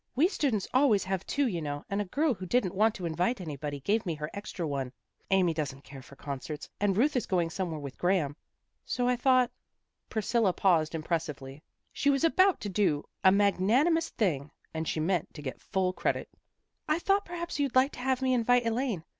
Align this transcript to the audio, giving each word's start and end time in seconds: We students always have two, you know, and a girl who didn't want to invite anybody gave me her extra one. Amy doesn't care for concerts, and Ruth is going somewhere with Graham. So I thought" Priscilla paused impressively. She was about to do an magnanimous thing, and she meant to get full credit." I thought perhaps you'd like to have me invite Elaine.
We 0.15 0.27
students 0.27 0.67
always 0.73 1.03
have 1.03 1.27
two, 1.27 1.45
you 1.45 1.61
know, 1.61 1.85
and 1.87 2.01
a 2.01 2.05
girl 2.05 2.33
who 2.33 2.47
didn't 2.47 2.73
want 2.73 2.95
to 2.95 3.05
invite 3.05 3.39
anybody 3.39 3.81
gave 3.81 4.03
me 4.03 4.15
her 4.15 4.31
extra 4.33 4.67
one. 4.67 4.91
Amy 5.29 5.53
doesn't 5.53 5.83
care 5.83 6.01
for 6.01 6.15
concerts, 6.15 6.67
and 6.79 6.97
Ruth 6.97 7.15
is 7.15 7.27
going 7.27 7.51
somewhere 7.51 7.79
with 7.79 7.99
Graham. 7.99 8.35
So 8.83 9.07
I 9.07 9.15
thought" 9.15 9.51
Priscilla 10.09 10.53
paused 10.53 10.95
impressively. 10.95 11.61
She 11.93 12.09
was 12.09 12.23
about 12.23 12.59
to 12.61 12.69
do 12.69 13.05
an 13.23 13.37
magnanimous 13.37 14.09
thing, 14.09 14.49
and 14.73 14.87
she 14.87 14.99
meant 14.99 15.35
to 15.35 15.41
get 15.43 15.61
full 15.61 15.93
credit." 15.93 16.27
I 16.87 16.97
thought 16.97 17.23
perhaps 17.23 17.59
you'd 17.59 17.75
like 17.75 17.91
to 17.91 17.99
have 17.99 18.23
me 18.23 18.33
invite 18.33 18.65
Elaine. 18.65 19.03